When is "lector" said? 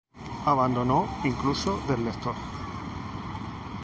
2.03-2.33